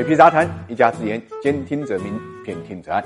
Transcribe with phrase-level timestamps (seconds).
[0.00, 3.04] 水皮杂谈，一家之言，兼听则明，偏听则暗。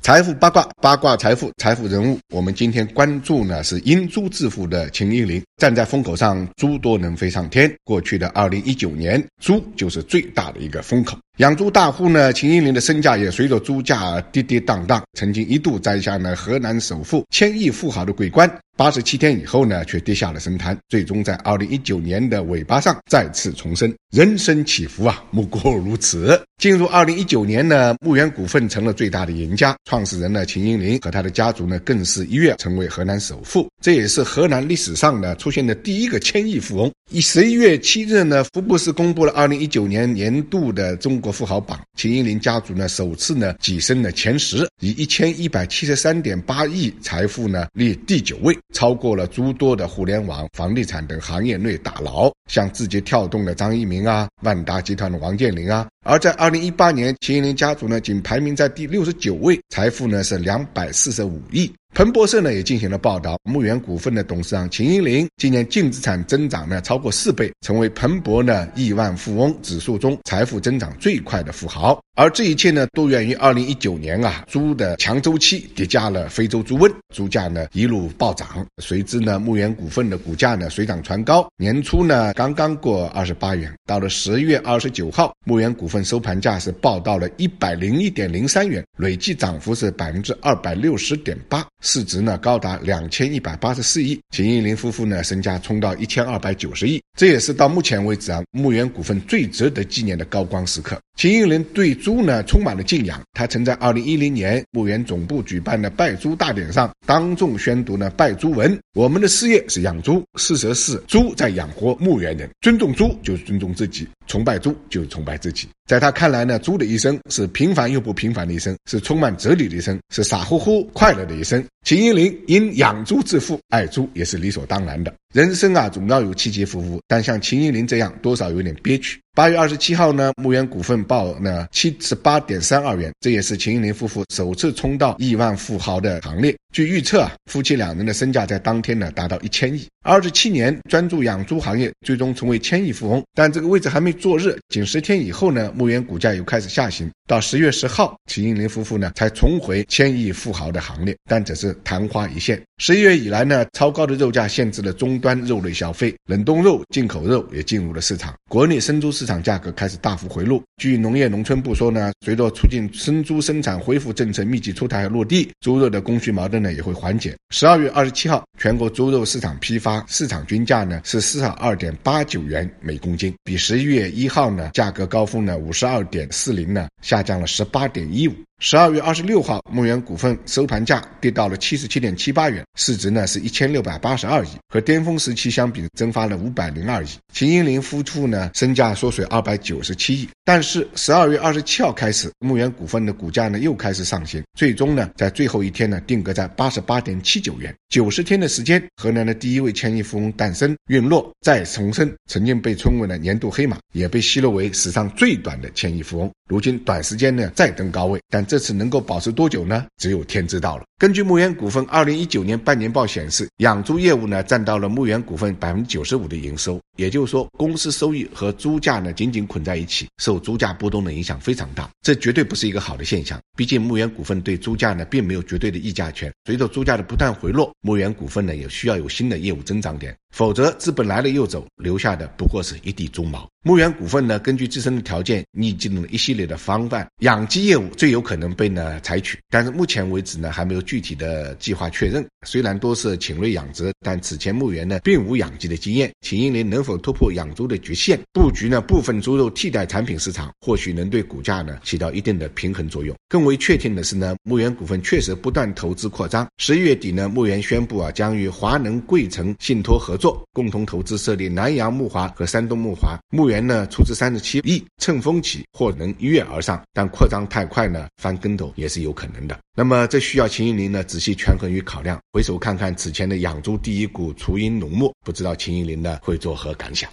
[0.00, 2.16] 财富八卦，八卦财富，财富人物。
[2.32, 7.70] 我们今天关注呢是因猪致富的秦一林，站在风口上，猪多能飞上天。
[7.82, 11.18] 过去的二零一九年，猪就是最大的一个风口。
[11.38, 18.48] 养猪大户呢，秦英林的身价也随着猪价跌跌荡荡，曾经一度摘下了河南首富、千亿富豪的桂冠。
[18.76, 23.92] 八十七天以后呢，却跌下了神坛，最终在二零一九年的尾巴上再次重生。
[24.12, 26.40] 人生起伏啊，莫过如此。
[26.58, 36.92] 进入二零一九年呢，牧原股份成了最大的赢家，创始人呢秦英林和他的家族呢，更是一跃成为河南首富，这也是河南历史上呢出出现的第一个千亿富翁。
[37.10, 48.54] 以十一月七日呢，福布斯公布了二零一九年年度的中国富豪榜，秦英林家族呢首次呢跻身了前十，以一千一百七十三点八亿财富呢列第九位。
[48.74, 55.88] 超过了诸多的互联网、房地产等行业内大佬，像字节跳动的张一鸣啊，万达集团的王健林啊。
[56.04, 61.72] 而在二零一八年，秦一林家族呢仅排名在第六十九位，财富呢是两百四十五亿。
[61.94, 72.00] 彭博社呢也进行了报道，牧原股份的董事长秦英林今年净资产增长呢超过四倍，成为彭博呢亿万富翁指数中财富增长最快的富豪。
[72.18, 91.64] 而这一切呢都源于二零一九年啊猪的强周期叠加了非洲猪瘟，猪价呢一路暴涨，随之呢牧原股份的股价呢水涨船高，年初呢刚刚过二十八元，到了十月二十九号，牧原股份收盘价是报到了一百零一点零三元，累计涨幅是百分之二百六十点八。
[91.84, 100.98] 市值呢高达两千一百八十四亿，秦一林夫妇呢身价冲到一千二百九十亿，这也是到目前为止啊牧原股份最值得纪念的高光时刻。
[101.18, 121.64] 秦应林对猪呢充满了敬仰，他曾在二零一零年牧原总部举办的拜猪大典上当众宣读呢拜猪文：“我们的事业是养猪，事实是猪在养活牧原人，尊重猪就是尊重自己。”崇拜猪就是崇拜自己，在他看来呢，猪的一生是平凡又不平凡的一生，是充满哲理的一生，是傻乎乎快乐的一生。
[121.84, 125.12] 秦英林因养猪致富，爱猪也是理所当然的。
[125.34, 129.18] 人生啊，总要有起起伏伏，但像秦英林这样，多少有点憋屈。
[129.34, 136.54] 八月二十七号呢，牧原股份报呢七十八点三二元，这也是秦英林夫妇首次冲到亿万富豪的行列。
[136.72, 139.86] 据预测啊，夫妻两人的身价在当天呢达到一千亿。
[140.04, 147.10] 二十七年专注养猪行业，最终成为千亿富翁，但这个位置还没坐热，仅十天以后呢，牧原股价又开始下行。
[147.28, 152.58] 到十月十号，秦英林夫妇呢才重回千亿富豪的行列，但只是昙花一现。
[152.78, 160.62] 十一月以来呢，超高的肉价限制了终端肉类消费，冷冻肉、进口肉也进入了市场，国内生猪市场价格开始大幅回落。
[160.78, 167.36] 据农业农村部说呢，随着促进生猪生产恢复政策密集出台和落地，猪肉的供需矛盾呢也会缓解。
[167.50, 177.22] 十二月二十七号，全国猪肉市场批发市场均价呢是四十二点八九元每公斤，比十一月一号呢价格高峰呢五十二点四零呢下。
[177.22, 178.47] 降了十八点一五。
[178.60, 187.08] 十二月二十六号，牧原股份收盘价跌到了七十七点七八元，市值呢是一千六百八十二亿，和巅峰时期相比蒸发了五百零二亿。
[187.32, 190.28] 秦英林夫妇呢身价缩水二百九十七亿。
[190.44, 197.72] 但是十二月二十七号开始，牧原股份的股价呢又开始上行，最终呢在最后一天呢定格在八十八点七九元。
[197.88, 202.12] 九十天的时间，河南的第一位千亿富翁诞生、陨落、再重生。
[202.26, 206.30] 曾经被称为了年度黑马，也被奚落为史上最短的千亿富翁。
[206.48, 209.84] 如今短时间呢再登高位，但这次能够保持多久呢？
[209.98, 210.84] 只有天知道了。
[210.98, 221.88] 根据牧原股份二零一九年半年报显示，养猪业务呢占到了牧原股份百分之九十五的营收，也就是说，公司收益和猪价呢紧紧捆在一起，受猪价波动的影响非常大。
[222.02, 223.40] 这绝对不是一个好的现象。
[223.56, 226.30] 毕竟牧原股份对猪价呢并没有绝对的议价权。
[226.44, 230.14] 随着猪价的不断回落，牧原股份呢也需要有新的业务增长点。
[230.34, 233.48] 否则，资本来了又走，留下的不过是一地猪毛。
[233.64, 239.38] 牧原股份呢，根据自身的条件，拟定了一系列的方案，养鸡业务最有可能被呢采取。
[239.48, 242.24] 但是目前为止呢，还没有具体的计划确认。
[242.46, 246.12] 虽然多是禽类养殖，但此前牧原呢并无养鸡的经验。
[246.20, 253.16] 秦英林能否突破养猪的局限，布局呢部分猪肉替代产品市场，或许能对股价呢起到一定的平衡作用。
[253.28, 256.46] 更为确定的是呢，牧原股份确实不断投资扩张。
[256.58, 260.18] 十一月底呢，牧原宣布啊，将与华能贵城信托合。
[260.18, 269.56] 作共同投资设立南阳木华和山东木华，牧原呢出资三十七亿，乘风起，或能一跃而上，但扩张太快呢，翻跟头也是有可能的。
[269.78, 272.18] 那么这需要秦英林呢仔细权衡与考量。
[272.32, 277.08] 回首看看此前的养猪第一股雏鹰农牧，不知道秦英林呢会作何感想。